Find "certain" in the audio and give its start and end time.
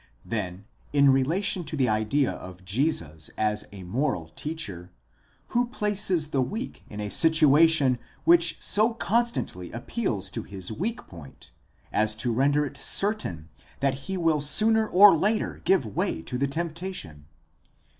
12.77-13.49